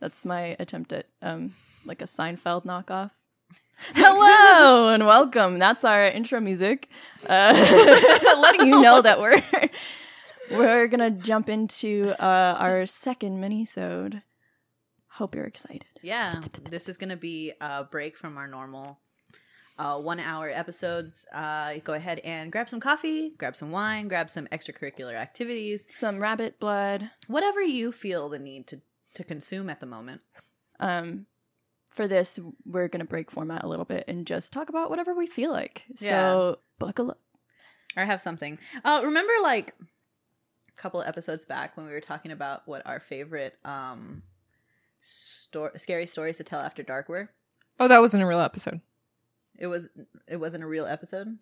[0.00, 1.54] That's my attempt at um
[1.84, 3.10] like a Seinfeld knockoff.
[3.94, 5.58] Hello and welcome.
[5.58, 6.88] That's our intro music.
[7.28, 7.52] Uh,
[8.42, 9.40] letting you know that we're
[10.50, 14.22] we're gonna jump into uh, our second mini-sode.
[15.12, 15.86] Hope you're excited.
[16.02, 19.00] Yeah, this is going to be a break from our normal
[19.76, 21.26] uh, one hour episodes.
[21.34, 26.20] Uh, go ahead and grab some coffee, grab some wine, grab some extracurricular activities, Some
[26.20, 27.10] rabbit blood.
[27.26, 28.80] whatever you feel the need to,
[29.14, 30.20] to consume at the moment.
[30.80, 31.26] Um,
[31.90, 35.26] for this, we're gonna break format a little bit and just talk about whatever we
[35.26, 35.84] feel like.
[36.00, 36.32] Yeah.
[36.32, 37.20] So buckle up.
[37.96, 38.58] Or have something.
[38.84, 43.00] Uh, remember, like, a couple of episodes back when we were talking about what our
[43.00, 44.22] favorite um,
[45.00, 47.30] sto- scary stories to tell after dark were?
[47.80, 48.80] Oh, that wasn't a real episode.
[49.58, 49.88] It was
[50.28, 51.38] it wasn't a real episode.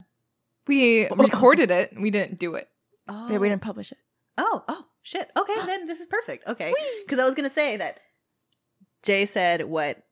[0.66, 1.94] We recorded it.
[2.00, 2.68] We didn't do it.
[3.08, 3.98] Oh, Yeah, we didn't publish it.
[4.38, 5.30] Oh, oh, shit.
[5.36, 6.46] Okay, then this is perfect.
[6.48, 6.72] Okay.
[7.04, 8.00] Because I was going to say that
[9.02, 10.02] Jay said what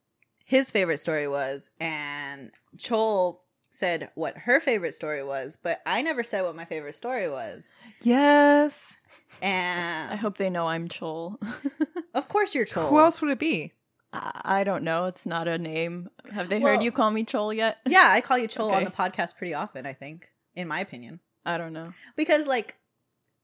[0.44, 3.38] his favorite story was, and Chol
[3.70, 7.68] said what her favorite story was, but I never said what my favorite story was.
[8.02, 8.96] Yes.
[9.42, 11.36] And I hope they know I'm Chol.
[12.14, 12.88] of course you're Chol.
[12.88, 13.72] Who else would it be?
[14.12, 15.06] I I don't know.
[15.06, 16.08] It's not a name.
[16.32, 17.78] Have they Well- heard you call me Chol yet?
[17.88, 21.18] Yeah, I call you Chol on the podcast pretty often, I think, in my opinion.
[21.44, 21.92] I don't know.
[22.16, 22.76] Because, like,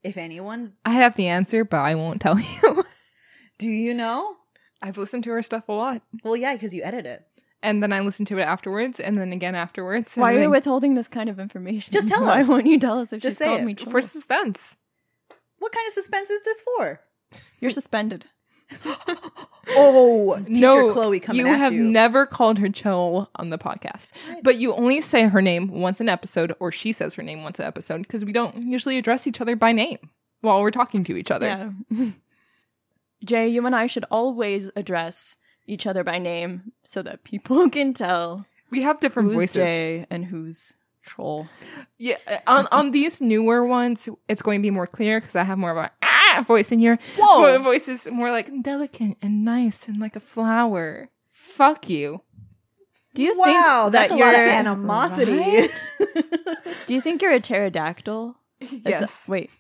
[0.03, 2.85] if anyone, I have the answer, but I won't tell you.
[3.59, 4.37] do you know?
[4.83, 6.03] I've listened to her stuff a lot.
[6.25, 7.23] Well, yeah, because you edit it.
[7.63, 10.15] And then I listen to it afterwards and then again afterwards.
[10.17, 11.93] Why are you then- withholding this kind of information?
[11.93, 12.49] Just tell Why us.
[12.49, 13.65] won't you tell us if Just she's say called it.
[13.65, 13.91] me Chol?
[13.91, 14.77] for suspense?
[15.59, 17.01] What kind of suspense is this for?
[17.61, 18.25] You're suspended.
[19.73, 21.85] Oh, teacher no, Chloe coming you have you.
[21.85, 24.11] never called her Cho on the podcast,
[24.43, 27.61] but you only say her name once an episode, or she says her name once
[27.61, 29.99] an episode, because we don't usually address each other by name
[30.41, 31.73] while we're talking to each other.
[31.91, 32.07] Yeah.
[33.25, 35.37] Jay, you and I should always address
[35.67, 39.55] each other by name so that people can tell We have different who's voices.
[39.55, 41.49] Jay and who's Troll.
[41.99, 45.45] Yeah, uh, on on these newer ones, it's going to be more clear because I
[45.45, 47.59] have more of a ah voice, in your Whoa.
[47.59, 51.09] vo- voice is more like delicate and nice and like a flower.
[51.33, 52.21] Fuck you.
[53.15, 55.39] Do you Wow, think that's that a lot of animosity.
[55.39, 55.91] Right?
[56.87, 58.37] Do you think you're a pterodactyl?
[58.61, 59.29] Is that- Yes.
[59.29, 59.51] wait.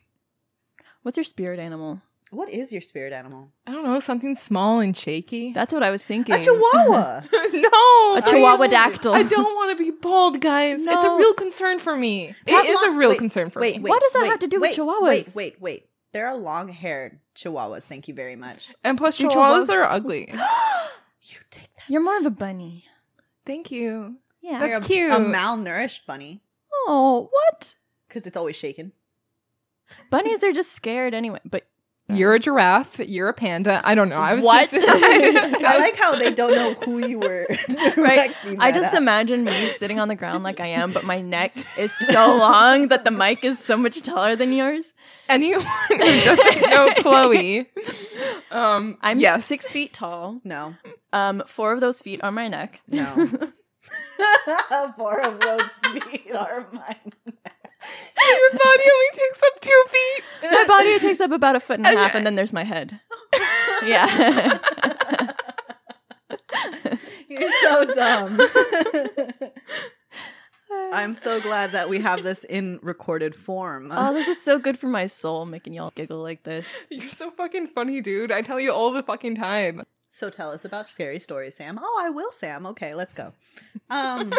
[1.02, 2.00] What's your spirit animal?
[2.30, 3.50] What is your spirit animal?
[3.66, 5.52] I don't know something small and shaky.
[5.52, 6.34] That's what I was thinking.
[6.34, 7.20] A chihuahua.
[7.32, 8.30] no, A please.
[8.30, 9.14] chihuahua dactyl.
[9.14, 10.84] I don't want to be bald, guys.
[10.86, 12.34] It's a real concern for me.
[12.46, 13.82] It How is a real wait, concern for wait, me.
[13.82, 15.02] wait, What does that wait, have to do with wait, chihuahuas?
[15.02, 15.86] Wait, wait, wait.
[16.12, 17.84] There are long-haired chihuahuas.
[17.84, 18.74] Thank you very much.
[18.82, 20.32] And plus, Your chihuahuas chihuahuas- are ugly.
[21.22, 21.82] You take that.
[21.88, 22.86] You're more of a bunny.
[23.46, 24.16] Thank you.
[24.40, 24.58] Yeah.
[24.58, 25.12] That's You're a, cute.
[25.12, 26.42] A malnourished bunny
[26.88, 27.74] oh, what?
[28.08, 28.92] because it's always shaken.
[30.10, 31.38] Bunnies are just scared anyway.
[31.44, 31.66] But
[32.16, 32.98] You're a giraffe.
[32.98, 33.80] You're a panda.
[33.84, 34.16] I don't know.
[34.16, 34.70] I was What?
[34.70, 37.46] Just, I like how they don't know who you were.
[37.96, 39.00] right, I just at.
[39.02, 42.88] imagine me sitting on the ground like I am, but my neck is so long
[42.88, 44.92] that the mic is so much taller than yours.
[45.28, 47.66] anyone who doesn't know Chloe,
[48.50, 49.44] um, I'm yes.
[49.44, 50.40] six feet tall.
[50.44, 50.74] No,
[51.12, 52.80] Um, four of those feet are my neck.
[52.88, 53.04] no.
[54.96, 57.12] Four of those feet are mine.
[57.26, 60.24] Your body only takes up two feet.
[60.42, 63.00] My body takes up about a foot and a half, and then there's my head.
[63.84, 64.58] Yeah.
[67.28, 68.40] You're so dumb.
[70.92, 73.90] I'm so glad that we have this in recorded form.
[73.92, 76.66] oh, this is so good for my soul, making y'all giggle like this.
[76.90, 78.32] You're so fucking funny, dude.
[78.32, 79.82] I tell you all the fucking time.
[80.12, 81.78] So tell us about scary stories, Sam.
[81.80, 82.66] Oh, I will, Sam.
[82.66, 83.32] Okay, let's go.
[83.88, 84.32] Um,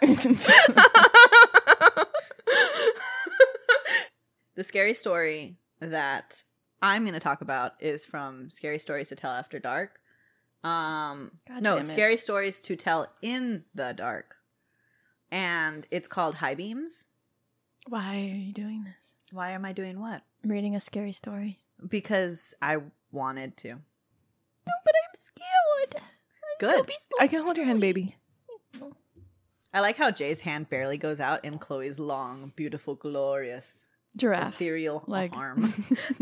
[4.56, 6.42] the scary story that
[6.82, 10.00] I'm going to talk about is from Scary Stories to Tell After Dark.
[10.64, 11.92] Um, God no, damn it.
[11.92, 14.36] Scary Stories to Tell in the Dark.
[15.30, 17.04] And it's called High Beams.
[17.88, 19.14] Why are you doing this?
[19.30, 20.22] Why am I doing what?
[20.42, 21.60] I'm reading a scary story.
[21.86, 22.78] Because I
[23.12, 23.68] wanted to.
[23.68, 26.02] No, but I'm scared.
[26.58, 26.90] Good.
[27.20, 28.16] I can hold your hand, baby.
[29.74, 33.86] I like how Jay's hand barely goes out and Chloe's long, beautiful, glorious,
[34.16, 34.54] Giraffe.
[34.54, 35.72] ethereal Like arm.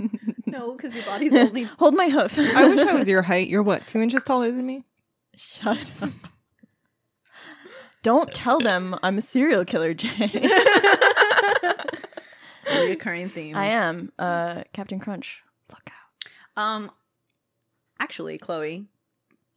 [0.47, 1.63] no, because your body's only.
[1.79, 2.39] Hold my hoof.
[2.39, 3.49] I wish I was your height.
[3.49, 4.85] You're what, two inches taller than me?
[5.37, 6.11] Shut up.
[8.03, 10.11] Don't tell them I'm a serial killer, Jay.
[12.67, 13.57] Reoccurring themes.
[13.57, 14.13] I am.
[14.19, 15.43] Uh, Captain Crunch.
[15.71, 16.63] Look out.
[16.63, 16.91] Um,
[17.99, 18.87] actually, Chloe,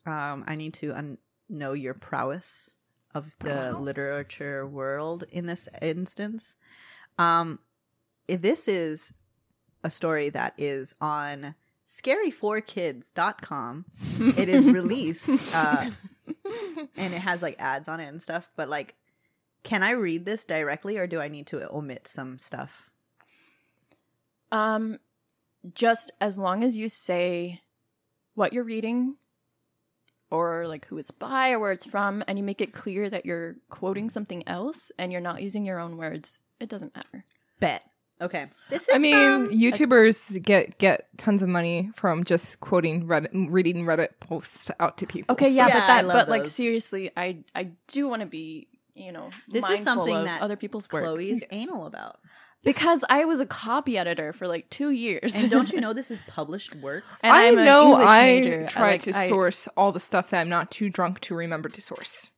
[0.05, 1.17] um, I need to un-
[1.49, 2.77] know your prowess
[3.13, 6.55] of the literature world in this instance.
[7.17, 7.66] Um, if
[8.27, 9.13] this is
[9.83, 11.55] a story that is on
[11.87, 13.85] scaryforkids.com.
[14.19, 15.85] It is released uh,
[16.97, 18.95] and it has like ads on it and stuff, but like
[19.63, 22.89] can I read this directly or do I need to omit some stuff?
[24.51, 24.99] Um,
[25.73, 27.61] just as long as you say
[28.33, 29.17] what you're reading
[30.31, 33.25] or like who it's by or where it's from and you make it clear that
[33.25, 37.25] you're quoting something else and you're not using your own words, it doesn't matter.
[37.59, 37.83] Bet.
[38.19, 38.47] Okay.
[38.69, 43.05] This is I mean, um, from- YouTubers get get tons of money from just quoting
[43.07, 45.33] Reddit, reading Reddit posts out to people.
[45.33, 48.25] Okay, yeah, Yeah, but I that love but like seriously, I I do want to
[48.25, 51.03] be, you know, this mindful is something of that other people's work.
[51.03, 52.19] Chloe's anal about.
[52.63, 55.41] because I was a copy editor for like 2 years.
[55.43, 57.21] And don't you know this is published works?
[57.23, 58.63] And I I'm an know I major.
[58.63, 61.35] I, try like, to I- source all the stuff that I'm not too drunk to
[61.35, 62.31] remember to source.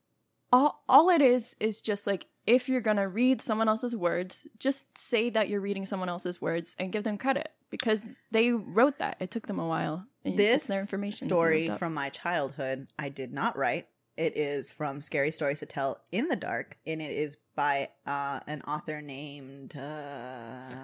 [0.51, 4.97] all all it is is just like if you're gonna read someone else's words just
[4.97, 9.17] say that you're reading someone else's words and give them credit because they wrote that.
[9.19, 13.07] It took them a while and this it's their information story from my childhood i
[13.07, 13.87] did not write.
[14.17, 18.39] It is from scary stories to tell in the dark and it is by uh,
[18.47, 19.81] an author named uh,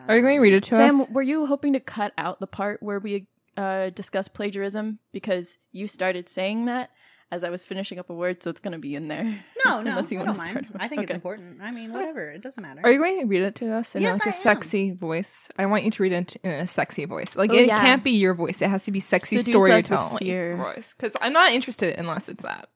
[0.07, 1.09] Are you going to read it to sam us?
[1.09, 3.27] were you hoping to cut out the part where we
[3.57, 6.91] uh, discuss plagiarism because you started saying that
[7.31, 9.23] as i was finishing up a word so it's gonna be in there
[9.65, 11.91] no no Unless you i wanna don't mind start i think it's important i mean
[11.91, 14.27] whatever it doesn't matter Are you going to read it to us in Yes, like
[14.27, 14.39] I a am.
[14.39, 15.49] sexy voice?
[15.57, 17.35] I want you to read it in a sexy voice.
[17.35, 17.79] Like Oh, it yeah.
[17.81, 18.61] can't be your voice.
[18.61, 20.93] It has to be sexy Seduce us with storytelling voice.
[20.93, 22.69] Because I'm not interested unless it's that.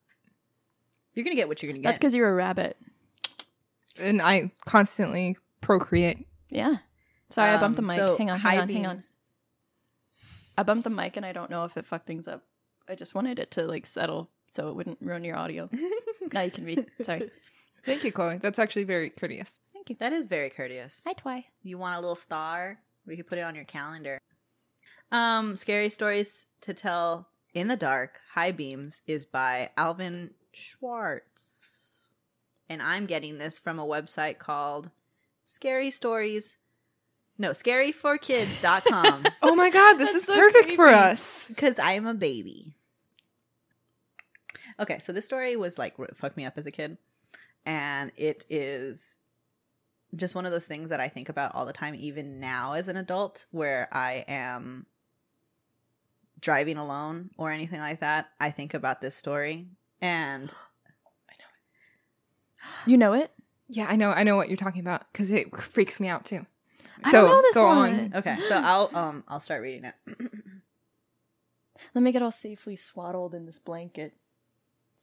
[1.13, 1.87] you're gonna get what you're gonna get.
[1.89, 2.75] that's because you're a rabbit
[3.99, 6.25] And I constantly procreate.
[6.49, 6.77] yeah
[7.29, 9.01] sorry i bumped the Um, mic so hang on hang on hang on
[10.57, 12.43] I bumped the mic and I don't know if it fucked things up.
[12.89, 15.69] I just wanted it to like settle so it wouldn't ruin your audio.
[16.33, 16.85] now you can read.
[17.01, 17.29] Sorry.
[17.85, 18.37] Thank you, Chloe.
[18.37, 19.61] That's actually very courteous.
[19.73, 19.95] Thank you.
[19.99, 21.45] that is very courteous Hi, Twy.
[21.63, 24.19] you want a little star we could put it on your calendar
[25.11, 32.09] um scary stories to tell in the dark high beams is by alvin schwartz
[32.67, 34.91] and i'm getting this from a website called
[35.45, 36.57] scary stories
[37.37, 41.45] no scaryforkids.com Oh my god, this is so perfect for us.
[41.47, 42.75] because i'm a baby
[44.79, 46.97] okay so this story was like fucked me up as a kid
[47.65, 49.17] and it is
[50.15, 52.87] just one of those things that I think about all the time, even now as
[52.87, 54.87] an adult, where I am
[56.39, 58.29] driving alone or anything like that.
[58.39, 59.67] I think about this story,
[60.01, 60.49] and
[61.29, 61.45] I know
[62.85, 62.89] it.
[62.89, 63.31] You know it?
[63.67, 64.09] Yeah, I know.
[64.09, 66.45] I know what you're talking about because it freaks me out too.
[67.03, 67.99] I So don't know this go one.
[67.99, 68.13] on.
[68.15, 69.93] okay, so I'll um I'll start reading it.
[71.93, 74.13] Let me get all safely swaddled in this blanket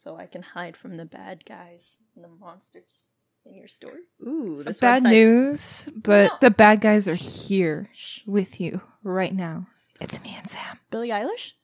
[0.06, 3.08] so I can hide from the bad guys and the monsters
[3.44, 4.02] in your story.
[4.24, 6.38] Ooh, this Bad website's- news, but No.
[6.42, 7.88] the bad guys are here
[8.24, 9.66] with you right now.
[10.00, 10.78] It's me and Sam.
[10.92, 11.54] Billie Eilish?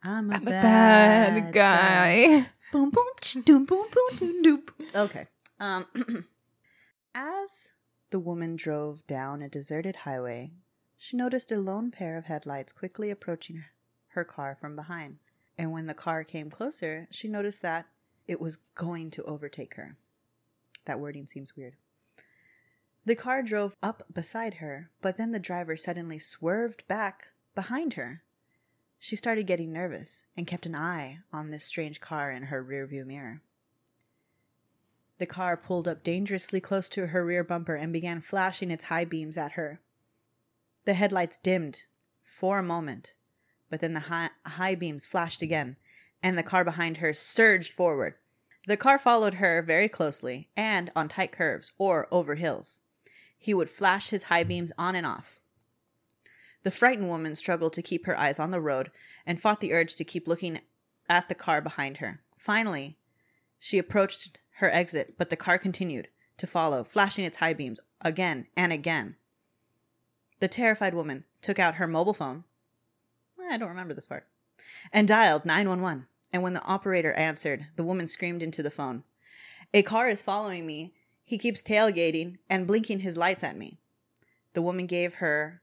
[0.00, 2.50] I'm a, I'm a bad, bad guy.
[2.72, 4.70] Boom boom doom boom boom doom doop.
[4.94, 5.26] Okay.
[5.58, 5.86] Um
[7.16, 7.70] as
[8.10, 10.52] the woman drove down a deserted highway,
[10.96, 13.64] she noticed a lone pair of headlights quickly approaching
[14.10, 15.18] her car from behind.
[15.56, 17.86] And when the car came closer, she noticed that
[18.26, 19.96] it was going to overtake her.
[20.86, 21.76] That wording seems weird.
[23.06, 28.22] The car drove up beside her, but then the driver suddenly swerved back behind her.
[28.98, 33.04] She started getting nervous and kept an eye on this strange car in her rearview
[33.04, 33.42] mirror.
[35.18, 39.04] The car pulled up dangerously close to her rear bumper and began flashing its high
[39.04, 39.80] beams at her.
[40.86, 41.84] The headlights dimmed
[42.22, 43.14] for a moment,
[43.70, 45.76] but then the high, high beams flashed again,
[46.22, 48.14] and the car behind her surged forward.
[48.66, 52.80] The car followed her very closely and on tight curves or over hills.
[53.36, 55.38] He would flash his high beams on and off.
[56.62, 58.90] The frightened woman struggled to keep her eyes on the road
[59.26, 60.60] and fought the urge to keep looking
[61.08, 62.22] at the car behind her.
[62.38, 62.96] Finally,
[63.58, 68.46] she approached her exit, but the car continued to follow, flashing its high beams again
[68.56, 69.16] and again.
[70.40, 72.44] The terrified woman took out her mobile phone.
[73.50, 74.26] I don't remember this part.
[74.92, 76.06] And dialed 911.
[76.32, 79.04] And when the operator answered, the woman screamed into the phone
[79.72, 80.94] A car is following me.
[81.24, 83.78] He keeps tailgating and blinking his lights at me.
[84.52, 85.62] The woman gave her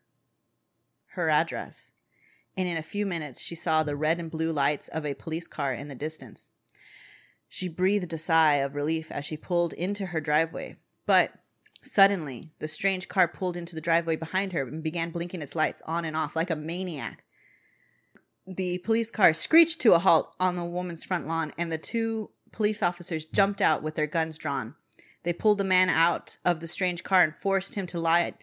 [1.12, 1.92] her address,
[2.56, 5.48] and in a few minutes she saw the red and blue lights of a police
[5.48, 6.52] car in the distance.
[7.50, 11.34] She breathed a sigh of relief as she pulled into her driveway, but
[11.84, 15.82] suddenly the strange car pulled into the driveway behind her and began blinking its lights
[15.86, 17.26] on and off like a maniac.
[18.54, 22.32] The police car screeched to a halt on the woman's front lawn, and the two
[22.52, 24.76] police officers jumped out with their guns drawn.
[25.24, 28.34] They pulled the man out of the strange car and forced him to lie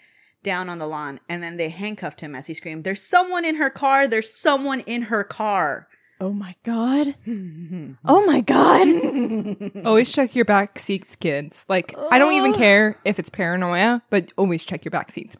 [0.42, 3.56] down on the lawn, and then they handcuffed him as he screamed, There's someone in
[3.56, 4.08] her car!
[4.08, 5.88] There's someone in her car!
[6.20, 7.14] Oh my god.
[8.04, 9.84] Oh my god.
[9.86, 11.66] Always check your back seats, kids.
[11.68, 15.36] Like, I don't even care if it's paranoia, but always check your back seats.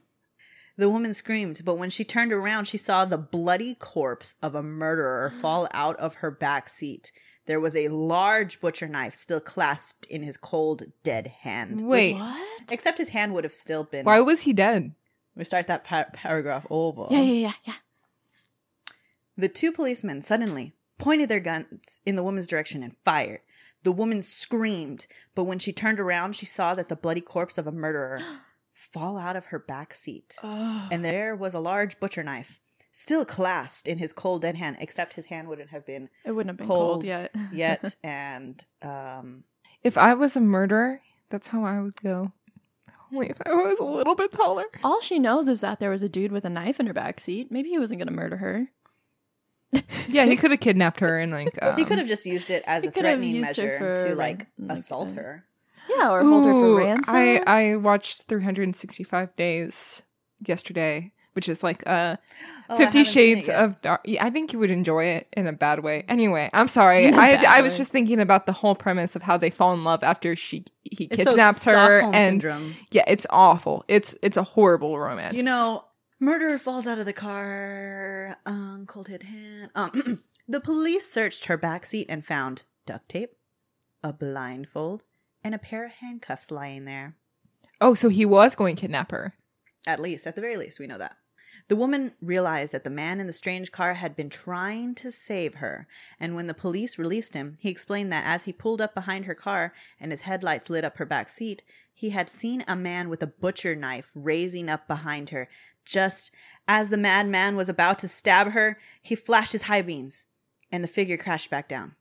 [0.79, 4.63] The woman screamed, but when she turned around, she saw the bloody corpse of a
[4.63, 5.41] murderer mm.
[5.41, 7.11] fall out of her back seat.
[7.47, 11.81] There was a large butcher knife still clasped in his cold, dead hand.
[11.81, 12.71] Wait, what?
[12.71, 14.05] Except his hand would have still been.
[14.05, 14.95] why was he dead?
[15.35, 17.07] We start that par- paragraph over.
[17.11, 17.75] Yeah, yeah, yeah, yeah.
[19.37, 23.41] The two policemen suddenly pointed their guns in the woman's direction and fired.
[23.83, 27.67] The woman screamed, but when she turned around, she saw that the bloody corpse of
[27.67, 28.21] a murderer
[28.79, 30.37] fall out of her back seat.
[30.43, 30.89] Oh.
[30.91, 32.61] And there was a large butcher knife,
[32.93, 36.51] still clasped in his cold dead hand, except his hand wouldn't have been It wouldn't
[36.51, 37.35] have been Cold cold, yet.
[37.53, 37.97] yet.
[38.03, 39.45] and um,
[39.83, 42.33] If I was a murderer, that's how I would go.
[43.13, 44.65] Only if I was a little bit taller.
[44.85, 47.21] All she knows is that there was a dude with a knife in her back
[47.21, 47.51] seat.
[47.51, 48.69] Maybe he wasn't going to murder her.
[50.09, 51.63] Yeah, he could have kidnapped her and like.
[51.63, 54.79] Um, he could have just used it as a could threatening measure to like like,
[54.79, 55.45] assault her.
[55.89, 57.15] Yeah, or hold her for Ooh, ransom.
[57.17, 60.03] I I watched 365 days
[60.47, 62.17] yesterday, which is like uh
[62.71, 63.65] Oh, I Fifty haven't seen it Shades yet.
[63.65, 64.01] of Dark.
[64.05, 66.05] Yeah, I think you would enjoy it in a bad way.
[66.07, 67.07] Anyway, I'm sorry.
[67.07, 67.79] In a I I was way.
[67.79, 71.05] just thinking about the whole premise of how they fall in love after she he
[71.07, 72.75] It's so kidnaps her Stockholm and syndrome.
[72.91, 73.85] yeah, it's awful.
[73.89, 75.35] It's it's a horrible romance.
[75.35, 75.85] You know,
[76.21, 78.37] murderer falls out of the car.
[78.45, 79.71] Um, cold hit hand.
[79.75, 83.31] Um, the police searched her backseat and found duct tape,
[84.05, 85.05] a blindfold,
[85.43, 87.17] and a pair of handcuffs lying there.
[87.81, 89.35] Oh, so he was going to kidnap her.
[89.87, 91.17] At least, at the very least, we know that.
[91.69, 95.57] The woman realized that the man in the strange car had been trying to save
[95.57, 95.87] her,
[96.19, 99.35] and when the police released him, he explained that as he pulled up behind her
[99.35, 103.23] car and his headlights lit up her back seat, he had seen a man with
[103.23, 105.49] a butcher knife raising up behind her.
[105.85, 106.33] Just
[106.67, 110.27] as the madman was about to stab her, he flashed his high beams,
[110.73, 111.97] and the figure crashed back down.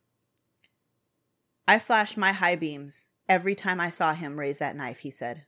[1.67, 5.43] I flashed my high beams every time I saw him raise that knife, he said.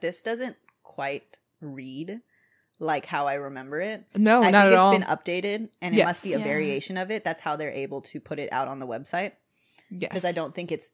[0.00, 2.20] This doesn't quite read
[2.78, 4.04] like how I remember it.
[4.16, 4.92] No, I not I think at it's all.
[4.92, 6.44] been updated and it must be a Yeah.
[6.44, 7.24] variation of it.
[7.24, 9.32] That's how they're able to put it out on the website
[9.90, 10.90] yes, because I don't think it's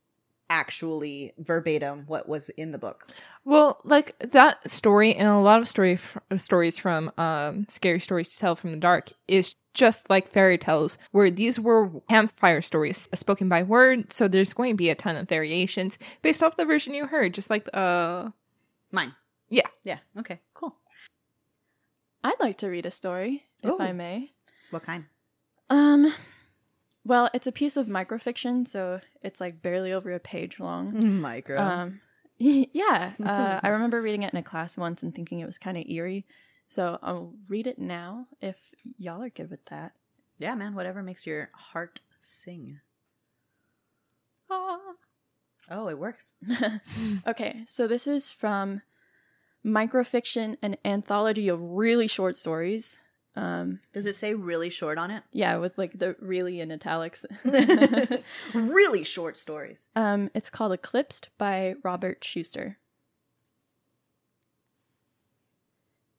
[0.51, 3.09] actually verbatim what was in the book.
[3.45, 8.33] Well, like that story and a lot of story f- stories from um, scary stories
[8.33, 13.09] to tell from the dark is just like fairy tales, where these were campfire stories
[13.15, 14.13] spoken by word.
[14.13, 17.35] So there's going to be a ton of variations based off the version you heard.
[17.35, 18.31] Just like uh,
[18.93, 19.15] Mine.
[19.51, 19.99] yeah, Yeah.
[20.19, 20.41] Okay.
[20.55, 20.77] Cool.
[22.23, 24.33] I'd like to read a story, if I may.
[24.71, 25.05] What kind?
[25.69, 26.13] Um,
[27.05, 31.21] well, it's a piece of microfiction, so it's like barely over a page long.
[31.21, 31.61] Micro.
[31.61, 32.01] Um,
[32.39, 35.77] yeah, uh, I remember reading it in a class once and thinking it was kind
[35.77, 36.27] of eerie.
[36.67, 39.93] So I'll read it now if y'all are good with that.
[40.39, 40.75] yeah, man.
[40.75, 42.81] Whatever makes your heart sing.
[44.51, 44.79] Ah.
[45.71, 46.35] Oh, it works.
[47.27, 48.83] Okay, so this is from
[49.65, 52.99] Microfiction, an anthology of really short stories.
[53.37, 55.25] Um, Does it say really short on it?
[55.33, 57.27] yeah, with like the really in italics.
[58.55, 59.89] really short stories.
[59.97, 62.79] um, it's called Eclipsed by Robert Schuster.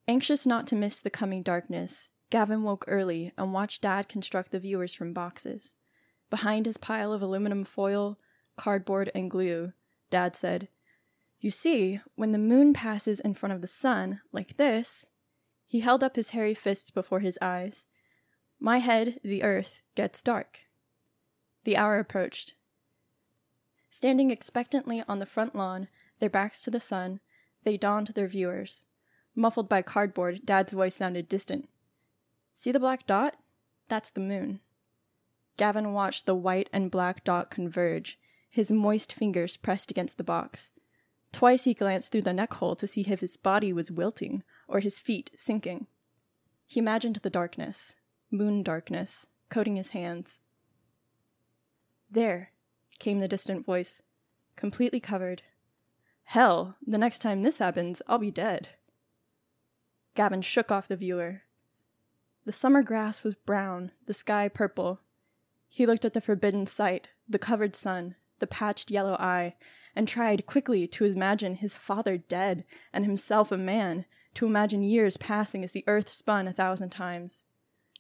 [0.08, 4.60] Anxious not to miss the coming darkness, Gavin woke early and watched Dad construct the
[4.60, 5.74] viewers from boxes.
[6.30, 8.20] Behind his pile of aluminum foil,
[8.58, 9.74] cardboard, and glue,
[10.12, 10.68] Dad said,
[11.40, 15.08] You see, when the moon passes in front of the sun, like this,
[15.68, 17.86] he held up his hairy fists before his eyes.
[18.60, 20.60] My head, the earth, gets dark.
[21.64, 22.54] The hour approached.
[23.90, 25.88] Standing expectantly on the front lawn,
[26.20, 27.20] their backs to the sun,
[27.64, 28.86] they donned their viewers.
[29.36, 31.68] Muffled by cardboard, Dad's voice sounded distant.
[32.54, 33.36] See the black dot?
[33.90, 34.62] That's the moon.
[35.58, 38.20] Gavin watched the white and black dot converge,
[38.50, 40.72] his moist fingers pressed against the box.
[41.32, 44.80] Twice he glanced through the neck hole to see if his body was wilting or
[44.80, 45.88] his feet sinking.
[46.66, 47.96] He imagined the darkness,
[48.32, 50.40] moon darkness, coating his hands.
[52.10, 52.52] There,
[53.00, 54.02] came the distant voice,
[54.56, 55.44] completely covered.
[56.26, 58.70] Hell, the next time this happens, I'll be dead.
[60.16, 61.44] Gavin shook off the viewer.
[62.46, 65.00] The summer grass was brown, the sky purple.
[65.68, 69.56] He looked at the forbidden sight, the covered sun, the patched yellow eye,
[69.96, 74.06] and tried quickly to imagine his father dead and himself a man,
[74.36, 77.44] to imagine years passing as the earth spun a thousand times.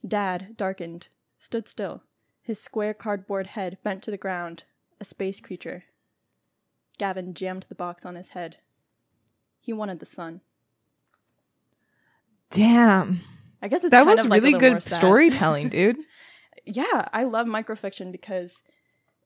[0.07, 1.07] Dad darkened,
[1.39, 2.03] stood still,
[2.41, 4.63] his square cardboard head bent to the ground,
[5.01, 5.85] a space creature.
[6.97, 8.57] Gavin jammed the box on his head.
[9.59, 10.41] He wanted the sun.
[12.51, 13.21] Damn.
[13.61, 15.97] I guess it's That kind was of, like, really good storytelling, dude.
[16.65, 18.61] yeah, I love microfiction because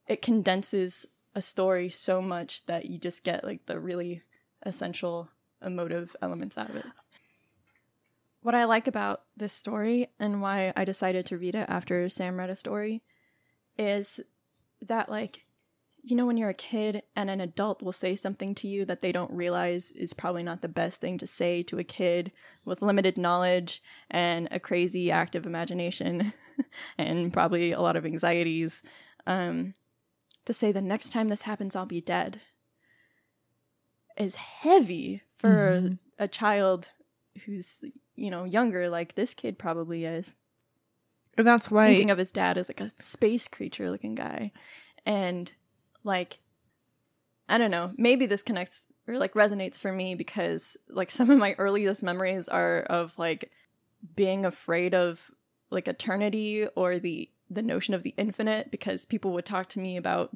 [0.08, 4.24] it condenses a story so much that you just get like the really
[4.66, 5.30] essential
[5.64, 6.86] emotive elements out of it.
[8.42, 12.38] What I like about this story and why I decided to read it after Sam
[12.38, 13.04] read a story
[13.78, 14.20] is
[14.82, 15.44] that like
[16.02, 19.02] you know when you're a kid and an adult will say something to you that
[19.02, 22.32] they don't realize is probably not the best thing to say to a kid
[22.66, 26.34] with limited knowledge and a crazy active imagination
[26.98, 28.82] and probably a lot of anxieties
[29.28, 29.74] um,
[30.46, 32.40] to say the next time this happens i'll be dead
[34.18, 35.48] is heavy for
[35.82, 36.00] Mhm.
[36.20, 36.92] a child
[37.46, 37.84] who's
[38.16, 40.36] you know younger like this kid probably is
[41.38, 44.52] And that's why thinking of his dad as like a space creature looking guy
[45.06, 45.52] and
[46.04, 46.40] like
[47.48, 51.38] i don't know maybe this connects or like resonates for me because like some of
[51.38, 53.52] my earliest memories are of like
[54.16, 55.32] being afraid of
[55.70, 59.96] like eternity or the the notion of the infinite because people would talk to me
[59.96, 60.36] about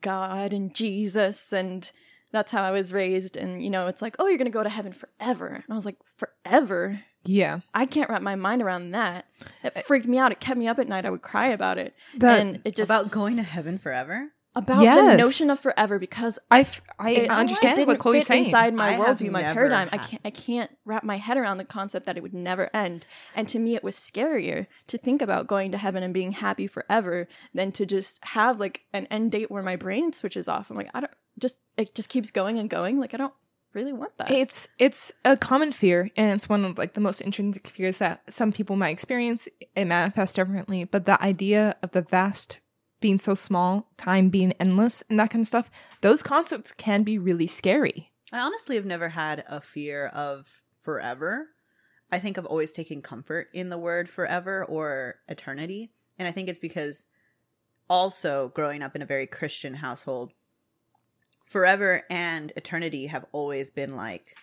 [0.00, 1.90] god and jesus and
[2.34, 4.68] that's how i was raised and you know it's like oh you're gonna go to
[4.68, 7.60] heaven forever and i was like forever yeah.
[7.72, 9.24] I can't wrap my mind around that.
[9.62, 10.30] It freaked me out.
[10.30, 11.06] It kept me up at night.
[11.06, 11.94] I would cry about it.
[12.18, 14.28] That- and it just About going to heaven forever?
[14.54, 15.12] about Yes.
[15.12, 18.26] the notion of forever because I, f- I it, understand it what didn't Chloe's fit
[18.26, 18.44] saying.
[18.44, 19.88] inside my I worldview, my never paradigm.
[19.90, 23.06] I can't I can't wrap my head around the concept that it would never end.
[23.34, 26.66] And to me it was scarier to think about going to heaven and being happy
[26.66, 30.70] forever than to just have like an end date where my brain switches off.
[30.70, 33.00] I'm like, I don't just it just keeps going and going.
[33.00, 33.34] Like I don't
[33.72, 34.30] really want that.
[34.30, 38.22] It's it's a common fear, and it's one of like the most intrinsic fears that
[38.32, 39.48] some people might experience.
[39.74, 42.58] It manifests differently, but the idea of the vast
[43.00, 45.70] being so small, time being endless, and that kind of stuff,
[46.00, 48.10] those concepts can be really scary.
[48.32, 51.48] I honestly have never had a fear of forever.
[52.10, 55.90] I think I've always taken comfort in the word forever or eternity.
[56.18, 57.06] And I think it's because
[57.90, 60.32] also growing up in a very Christian household,
[61.44, 64.36] forever and eternity have always been like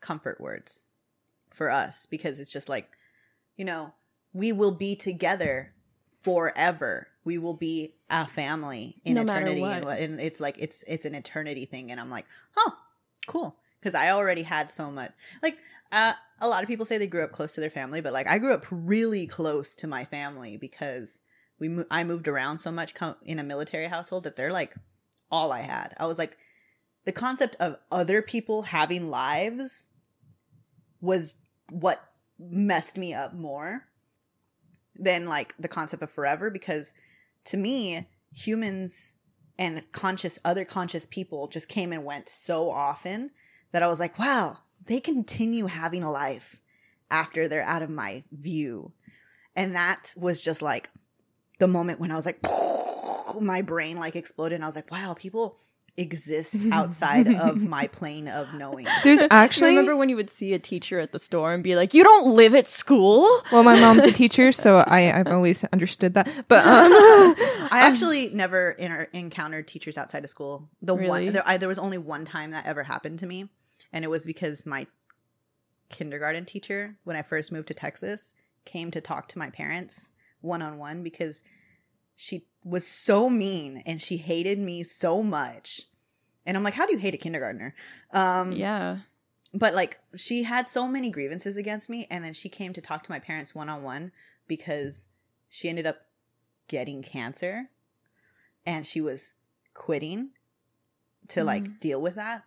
[0.00, 0.86] comfort words
[1.50, 2.88] for us because it's just like,
[3.56, 3.92] you know,
[4.32, 5.72] we will be together
[6.22, 7.08] forever.
[7.24, 11.14] We will be a family in No eternity, and, and it's like it's it's an
[11.14, 11.90] eternity thing.
[11.90, 12.72] And I'm like, huh,
[13.26, 15.12] cool, because I already had so much.
[15.42, 15.56] Like,
[15.90, 18.28] uh, a lot of people say they grew up close to their family, but like
[18.28, 21.20] I grew up really close to my family because
[21.58, 24.74] we mo- I moved around so much co- in a military household that they're like
[25.30, 25.94] all I had.
[25.98, 26.36] I was like,
[27.04, 29.86] the concept of other people having lives
[31.00, 31.36] was
[31.70, 33.86] what messed me up more
[34.94, 36.92] than like the concept of forever because
[37.44, 39.14] to me humans
[39.58, 43.30] and conscious other conscious people just came and went so often
[43.72, 46.60] that I was like wow they continue having a life
[47.10, 48.92] after they're out of my view
[49.54, 50.90] and that was just like
[51.58, 52.40] the moment when I was like
[53.40, 55.58] my brain like exploded and I was like wow people
[55.98, 60.52] exist outside of my plane of knowing There's actually you remember when you would see
[60.54, 63.78] a teacher at the store and be like, "You don't live at school." well, my
[63.80, 66.28] mom's a teacher, so I I've always understood that.
[66.48, 66.92] But um,
[67.70, 70.68] I actually never inter- encountered teachers outside of school.
[70.82, 71.08] The Really?
[71.26, 73.48] one there, I, there was only one time that ever happened to me,
[73.92, 74.86] and it was because my
[75.88, 78.34] kindergarten teacher, when I first moved to Texas,
[78.64, 80.10] came to talk to my parents
[80.40, 81.42] one on one because
[82.16, 85.82] she was so mean and she hated me so much.
[86.44, 87.74] And I'm like, how do you hate a kindergartner?
[88.12, 88.98] Um, Yeah.
[89.54, 93.02] but like she had so many grievances against me and then she came to talk
[93.04, 94.12] to my parents one-on-one
[94.48, 95.06] because
[95.48, 95.98] she ended up
[96.68, 97.68] getting cancer
[98.64, 99.34] and she was
[99.74, 100.30] quitting
[101.28, 102.44] to like deal with that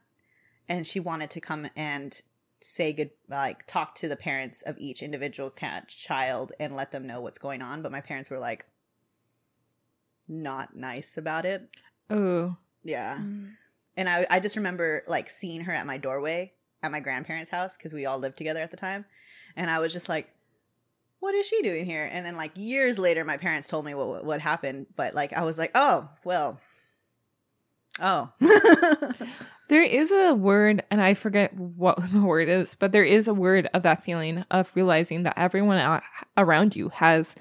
[0.67, 2.21] and she wanted to come and
[2.61, 7.07] say good like talk to the parents of each individual cat child and let them
[7.07, 8.65] know what's going on but my parents were like
[10.29, 11.67] not nice about it
[12.09, 13.49] oh, yeah mm.
[13.97, 17.77] and I, I just remember like seeing her at my doorway at my grandparents' house
[17.77, 19.05] because we all lived together at the time.
[19.55, 20.31] And I was just like,
[21.19, 22.09] what is she doing here?
[22.11, 24.87] And then like years later, my parents told me what what happened.
[24.95, 26.59] But like I was like, oh well,
[27.99, 28.31] oh.
[29.67, 33.35] There is a word, and I forget what the word is, but there is a
[33.35, 36.01] word of that feeling of realizing that everyone
[36.35, 37.35] around you has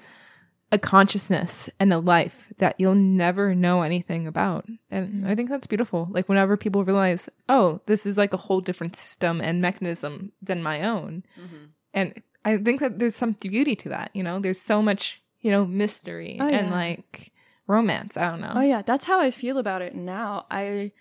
[0.71, 4.65] a consciousness and a life that you'll never know anything about.
[4.91, 5.27] And mm-hmm.
[5.27, 6.07] I think that's beautiful.
[6.11, 10.61] Like whenever people realize, oh, this is like a whole different system and mechanism than
[10.61, 11.23] my own.
[11.39, 11.65] Mm-hmm.
[11.93, 14.11] And I think that there's some beauty to that.
[14.13, 16.73] You know, there's so much, you know, mystery Oh, and yeah.
[16.73, 17.31] like
[17.65, 18.15] romance.
[18.15, 18.53] I don't know.
[18.55, 20.45] Oh yeah, that's how I feel about it now.
[20.51, 20.91] I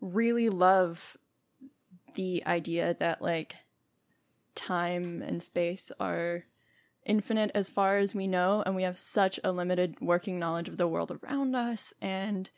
[0.00, 1.16] really love
[2.14, 3.56] the idea that like
[4.54, 6.44] time and space are
[7.08, 10.76] infinite as far as we know and we have such a limited working knowledge of
[10.76, 12.50] the world around us and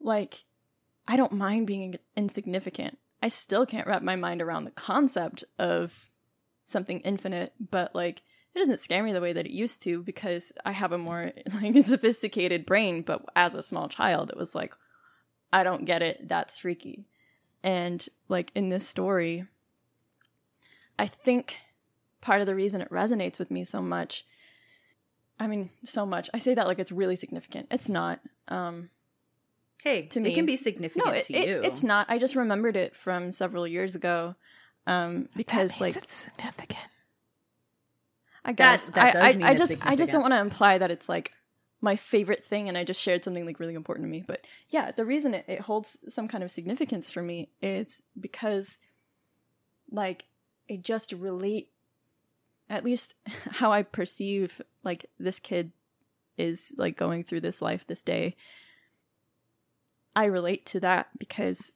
[0.00, 0.44] like
[1.06, 2.98] I don't mind being insignificant.
[3.22, 6.10] I still can't wrap my mind around the concept of
[6.64, 8.22] something infinite, but like
[8.54, 11.32] it doesn't scare me the way that it used to because I have a more
[11.62, 14.74] like sophisticated brain, but as a small child it was like
[15.52, 17.06] I don't get it, that's freaky.
[17.62, 19.46] And like in this story,
[20.98, 21.58] I think
[22.24, 24.24] part of the reason it resonates with me so much
[25.38, 26.30] I mean, so much.
[26.32, 27.66] I say that like it's really significant.
[27.70, 28.20] It's not.
[28.48, 28.90] Um
[29.82, 31.60] Hey, To me, it can be significant no, it, to it- you.
[31.62, 32.06] it's not.
[32.08, 34.36] I just remembered it from several years ago.
[34.86, 36.88] Um because like it's significant.
[38.44, 40.78] I guess that does I, mean I, I just I just don't want to imply
[40.78, 41.32] that it's like
[41.80, 44.22] my favorite thing and I just shared something like really important to me.
[44.26, 48.78] But yeah, the reason it, it holds some kind of significance for me is because
[49.90, 50.26] like
[50.70, 51.68] I just relate
[52.68, 53.14] at least
[53.52, 55.72] how I perceive like this kid
[56.36, 58.36] is like going through this life this day.
[60.16, 61.72] I relate to that because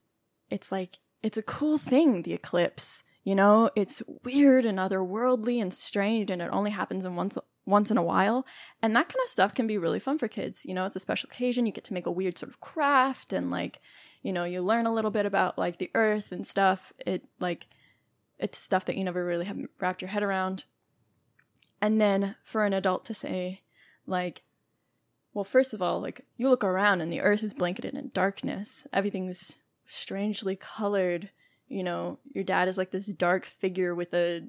[0.51, 3.05] it's like it's a cool thing, the eclipse.
[3.24, 7.90] You know, it's weird and otherworldly and strange and it only happens in once once
[7.90, 8.46] in a while.
[8.81, 10.64] And that kind of stuff can be really fun for kids.
[10.64, 11.66] You know, it's a special occasion.
[11.66, 13.81] You get to make a weird sort of craft and like,
[14.22, 16.92] you know, you learn a little bit about like the earth and stuff.
[17.05, 17.66] It like
[18.38, 20.64] it's stuff that you never really have wrapped your head around.
[21.80, 23.62] And then for an adult to say,
[24.06, 24.42] like,
[25.32, 28.86] well, first of all, like, you look around and the earth is blanketed in darkness.
[28.92, 31.30] Everything's strangely colored.
[31.68, 34.48] You know, your dad is like this dark figure with a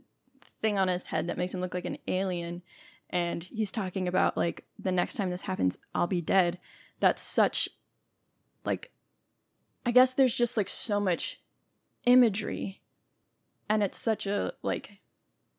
[0.62, 2.64] thing on his head that makes him look like an alien.
[3.10, 6.60] And he's talking about, like, the next time this happens, I'll be dead.
[7.00, 7.68] That's such,
[8.66, 8.92] like,
[9.86, 11.42] I guess there's just, like, so much
[12.06, 12.82] imagery.
[13.68, 15.00] And it's such a, like,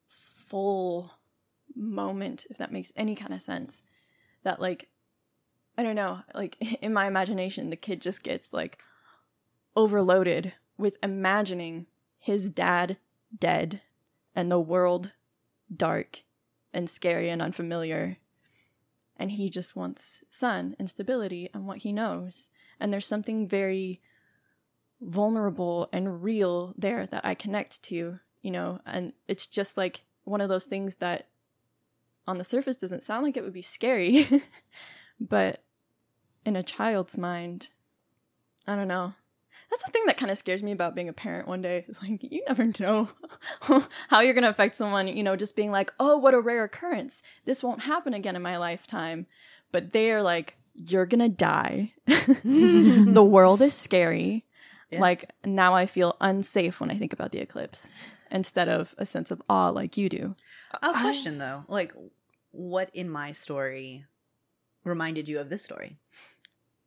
[0.07, 1.15] full
[1.75, 3.83] moment, if that makes any kind of sense.
[4.43, 4.89] That, like,
[5.77, 8.83] I don't know, like, in my imagination, the kid just gets, like,
[9.77, 11.87] overloaded with imagining
[12.19, 12.97] his dad
[13.37, 13.81] dead
[14.35, 15.13] and the world
[15.75, 16.23] dark
[16.73, 18.17] and scary and unfamiliar.
[19.17, 22.49] And he just wants sun and stability and what he knows.
[22.79, 24.01] And there's something very
[25.01, 30.41] vulnerable and real there that I connect to, you know, and it's just like one
[30.41, 31.29] of those things that
[32.31, 34.27] on the surface doesn't sound like it would be scary,
[35.21, 35.63] but
[36.47, 37.69] in a child's mind,
[38.67, 39.15] I don't know.
[39.69, 41.85] That's the thing that kind of scares me about being a parent one day.
[41.89, 43.09] It's like, you never know
[44.09, 46.65] how you're going to affect someone, you know, just being like, oh, what a rare
[46.65, 47.23] occurrence.
[47.45, 49.27] This won't happen again in my lifetime.
[49.73, 51.95] But they're like, you're going to die.
[52.07, 54.45] the world is scary.
[54.91, 55.01] Yes.
[55.01, 57.89] Like, now I feel unsafe when I think about the eclipse
[58.31, 60.35] instead of a sense of awe like you do.
[60.83, 61.93] a question though, like,
[62.53, 64.05] what in my story
[64.85, 65.97] reminded you of this story?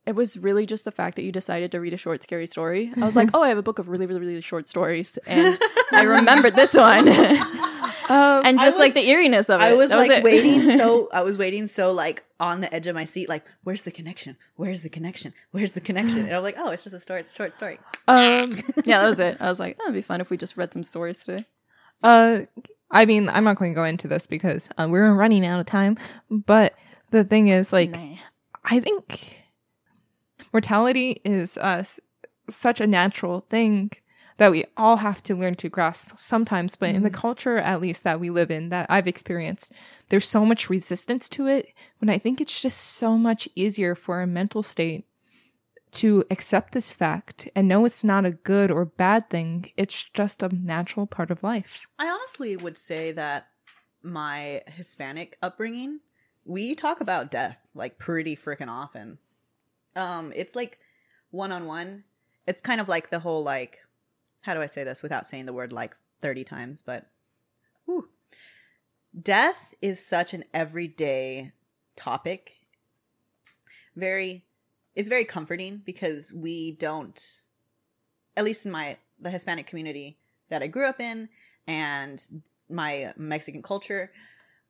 [0.05, 2.91] it was really just the fact that you decided to read a short scary story.
[3.01, 5.57] I was like, oh, I have a book of really, really, really short stories, and
[5.93, 7.07] I remembered this one,
[8.09, 9.63] Um, and I just like the eeriness of it.
[9.63, 10.23] I was That like it.
[10.23, 13.83] waiting so I was waiting so like on the edge of my seat, like, where's
[13.83, 14.35] the connection?
[14.57, 15.33] Where's the connection?
[15.51, 16.19] Where's the connection?
[16.25, 17.79] And I'm like, oh, it's just a story, it's a short story.
[18.09, 19.37] um, yeah, that was it.
[19.39, 21.45] I was like, oh, it'd be fun if we just read some stories today.
[22.03, 22.41] Uh,
[22.93, 25.65] I mean, I'm not going to go into this because uh, we're running out of
[25.65, 25.97] time.
[26.29, 26.75] But
[27.09, 28.17] the thing is, like, Nah.
[28.63, 29.43] I think
[30.53, 31.83] mortality is uh,
[32.49, 33.91] such a natural thing
[34.37, 36.75] that we all have to learn to grasp sometimes.
[36.75, 39.71] But in the culture, at least that we live in, that I've experienced,
[40.09, 41.67] there's so much resistance to it.
[41.99, 45.05] When I think it's just so much easier for a mental state
[45.93, 49.71] to accept this fact and know it's not a good or bad thing.
[49.77, 51.87] It's just a natural part of life.
[51.97, 53.47] I honestly would say that
[54.01, 55.99] my Hispanic upbringing,
[56.45, 59.17] we talk about death like pretty freaking often.
[59.95, 60.79] Um, it's like
[61.31, 62.03] one on one.
[62.47, 63.79] It's kind of like the whole like,
[64.41, 66.81] how do I say this without saying the word like thirty times?
[66.81, 67.07] But,
[67.85, 68.09] whew.
[69.21, 71.53] death is such an everyday
[71.95, 72.57] topic.
[73.95, 74.43] Very,
[74.95, 77.19] it's very comforting because we don't,
[78.37, 80.17] at least in my the Hispanic community
[80.49, 81.29] that I grew up in,
[81.67, 82.21] and
[82.69, 84.11] my Mexican culture,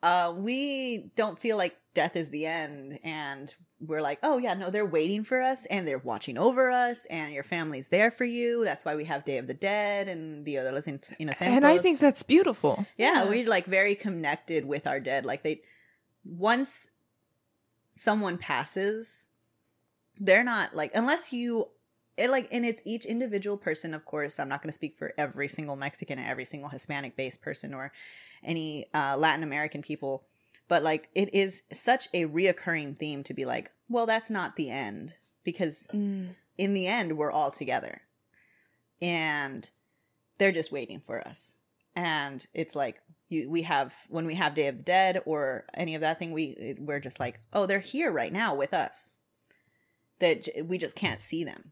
[0.02, 3.00] uh, we don't feel like death is the end.
[3.04, 7.06] And we're like, oh, yeah, no, they're waiting for us and they're watching over us
[7.06, 8.64] and your family's there for you.
[8.64, 11.42] That's why we have Day of the Dead and the de los In- Inocentes.
[11.42, 12.86] And I think that's beautiful.
[12.98, 13.30] Yeah, Yeah.
[13.30, 15.26] we're like very connected with our dead.
[15.26, 15.62] Like they,
[16.26, 16.88] once
[17.96, 19.28] someone passes,
[20.20, 21.70] they're not like, unless you
[22.16, 24.40] it like and it's each individual person of course.
[24.40, 27.74] I'm not going to speak for every single mexican and every single hispanic based person
[27.74, 27.92] or
[28.44, 30.24] any uh, latin american people
[30.68, 34.70] but like it is such a reoccurring theme to be like well that's not the
[34.70, 36.36] end because Mm.
[36.58, 38.02] in the end we're all together.
[39.02, 39.70] And
[40.38, 41.58] they're just waiting for us.
[41.96, 45.96] And it's like you, we have when we have day of the dead or any
[45.96, 49.16] of that thing we we're just like oh they're here right now with us
[50.24, 51.72] that we just can't see them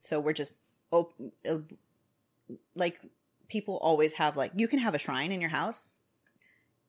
[0.00, 0.54] so we're just
[0.90, 1.14] op-
[1.48, 1.58] uh,
[2.74, 3.00] like
[3.48, 5.94] people always have like you can have a shrine in your house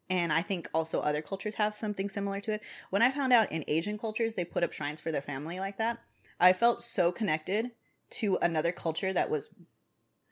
[0.09, 3.51] and i think also other cultures have something similar to it when i found out
[3.51, 5.99] in asian cultures they put up shrines for their family like that
[6.39, 7.71] i felt so connected
[8.09, 9.53] to another culture that was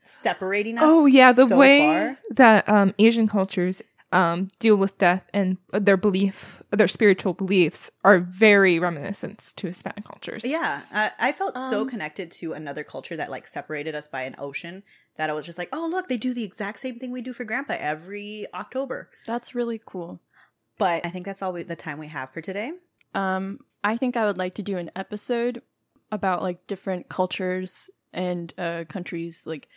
[0.04, 2.18] separating us Oh yeah, the so way far.
[2.32, 3.82] that um, Asian cultures
[4.14, 10.06] um, deal with death and their belief, their spiritual beliefs, are very reminiscent to Hispanic
[10.06, 10.46] cultures.
[10.46, 14.22] Yeah, I, I felt so Um, connected to another culture that like separated us by
[14.22, 14.84] an ocean
[15.16, 17.34] that I was just like, oh look, they do the exact same thing we do
[17.34, 19.10] for Grandpa every October.
[19.28, 20.22] That's really cool.
[20.78, 22.72] But I think that's all we, the time we have for today.
[23.14, 25.62] Um, I think I would like to do an episode
[26.12, 29.68] about like different cultures and uh, countries, like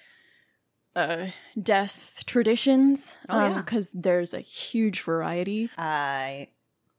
[0.97, 1.27] uh,
[1.63, 3.15] death traditions.
[3.29, 3.61] Oh, yeah.
[3.61, 5.71] because there's a huge variety.
[5.79, 6.49] I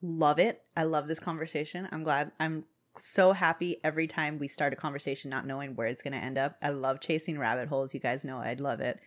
[0.01, 0.61] love it.
[0.75, 1.87] I love this conversation.
[1.91, 2.31] I'm glad.
[2.39, 6.19] I'm so happy every time we start a conversation, not knowing where it's going to
[6.23, 6.55] end up.
[6.61, 7.93] I love chasing rabbit holes.
[7.93, 8.99] You guys know I'd love it.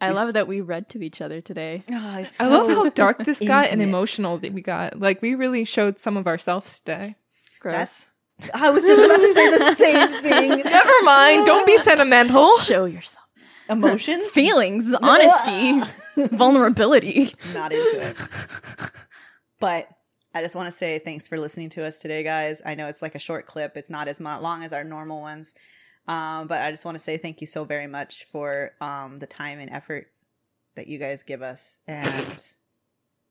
[0.00, 1.84] I We love that we read to each other today.
[1.92, 4.98] Oh, it's I love how dark this got and emotional that we got.
[4.98, 7.16] Like we really showed some of ourselves today.
[7.58, 7.72] Gross.
[7.74, 8.10] That's-
[8.54, 10.48] I was just about to say the same thing.
[10.64, 11.44] Never mind.
[11.44, 12.56] Don't be sentimental.
[12.56, 13.26] Show yourself.
[13.70, 14.26] Emotions?
[14.32, 15.80] Feelings, honesty,
[16.36, 17.32] vulnerability.
[17.54, 18.90] not into it.
[19.58, 19.88] But
[20.34, 22.62] I just want to say thanks for listening to us today, guys.
[22.64, 25.54] I know it's like a short clip, it's not as long as our normal ones.
[26.08, 29.26] Um, but I just want to say thank you so very much for um, the
[29.26, 30.08] time and effort
[30.74, 31.78] that you guys give us.
[31.86, 32.42] And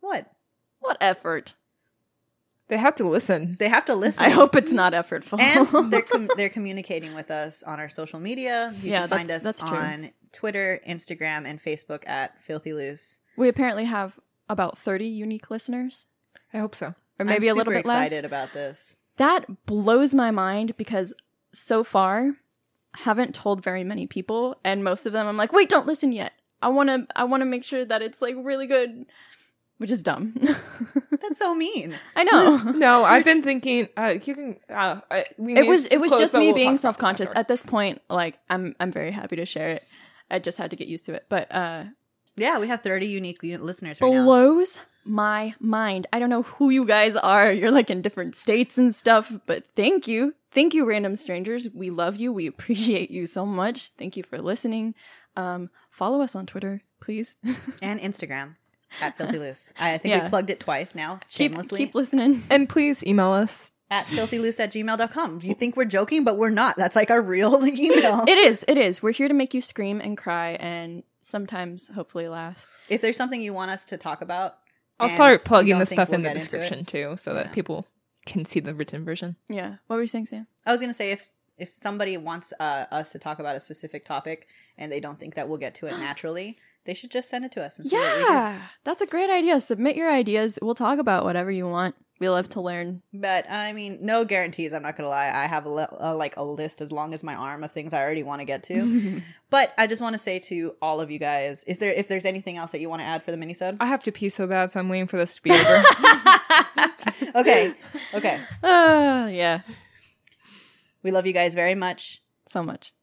[0.02, 0.32] what?
[0.80, 1.56] What effort?
[2.68, 3.56] They have to listen.
[3.58, 4.24] They have to listen.
[4.24, 5.40] I hope it's not effortful.
[5.40, 8.72] and they're com- they're communicating with us on our social media.
[8.82, 9.78] You Yeah, can find that's- us that's true.
[9.78, 13.20] on Twitter, Instagram, and Facebook at Filthy Loose.
[13.38, 16.08] we apparently have about 30 unique listeners,
[16.54, 16.94] I hope so.
[17.20, 18.08] or maybe I'm a little bit less.
[18.12, 18.98] excited about this.
[19.18, 21.14] That blows my mind because
[21.54, 22.36] so far
[22.96, 26.12] I haven't told very many people and most of them I'm like, "Wait, don't listen
[26.12, 26.34] yet.
[26.62, 29.06] I want to I want to make sure that it's like really good."
[29.78, 30.34] Which is dumb.
[31.10, 31.96] That's so mean.
[32.16, 32.58] I know.
[32.76, 33.88] No, I've been thinking.
[33.96, 34.58] Uh, you can.
[34.70, 35.00] Uh,
[35.38, 37.32] we it was it was just me being talk about this self-conscious.
[37.34, 39.84] At this point, like I'm I'm very happy to share it.
[40.32, 41.26] I just had to get used to it.
[41.30, 41.86] But uh
[42.36, 44.24] Yeah, we have 30 unique listeners right now.
[44.26, 46.06] blows my mind.
[46.14, 47.52] I don't know who you guys are.
[47.52, 50.36] You're like in different states and stuff, but thank you.
[50.52, 51.68] Thank you, random strangers.
[51.74, 52.32] We love you.
[52.34, 53.92] We appreciate you so much.
[53.98, 54.94] Thank you for listening.
[55.36, 57.38] Um, follow us on Twitter, please.
[57.82, 58.56] and Instagram
[59.02, 59.72] at Filthy Loose.
[59.80, 60.24] I think Yeah.
[60.24, 61.78] we plugged it twice now, keep, shamelessly.
[61.86, 62.44] keep listening.
[62.50, 63.72] And please email us.
[63.92, 65.40] At filthyloose at gmail.com.
[65.44, 66.76] You think we're joking, but we're not.
[66.76, 68.24] That's like our real email.
[68.28, 68.64] It is.
[68.68, 69.02] It is.
[69.02, 72.66] We're here to make you scream and cry and sometimes hopefully laugh.
[72.90, 74.58] if there's something you want us to talk about,
[75.00, 77.44] I'll start plugging the stuff we'll in the get into it- description too, so Yeah.
[77.44, 77.88] that people
[78.26, 79.38] can see the written version.
[79.48, 79.76] Yeah.
[79.88, 80.48] What were you saying, Sam?
[80.66, 83.60] I was going to say if if somebody wants uh, us to talk about a
[83.60, 84.48] specific topic
[84.78, 87.52] and they don't think that we'll get to it naturally, they should just send it
[87.54, 87.78] to us.
[87.80, 88.30] And see what we do.
[88.32, 88.62] Yeah.
[88.86, 89.60] That's a great idea.
[89.60, 90.58] Submit your ideas.
[90.62, 91.96] We'll talk about whatever you want.
[92.20, 93.02] We love to learn.
[93.14, 94.74] But I mean, no guarantees.
[94.74, 95.28] I'm not gonna lie.
[95.34, 97.94] I have a, li- uh, like a list as long as my arm of things
[97.94, 99.22] I already want to get to.
[99.50, 102.26] but I just want to say to all of you guys, is there if there's
[102.26, 103.78] anything else that you want to add for the minisode?
[103.80, 105.84] I have to pee so bad, so I'm waiting for this to be over.
[107.36, 107.74] Okay,
[108.16, 108.40] okay.
[108.64, 109.62] Uh, yeah.
[111.04, 112.22] We love you guys very much.
[112.48, 112.94] So much.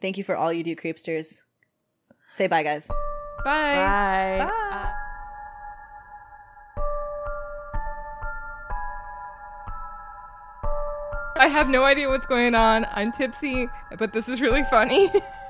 [0.00, 1.40] Thank you for all you do, creepsters.
[2.30, 2.88] Say bye, guys.
[3.44, 3.44] Bye.
[3.44, 4.44] Bye.
[4.44, 4.70] Bye.
[11.44, 12.86] I have no idea what's going on.
[12.90, 15.10] I'm tipsy, but this is really funny.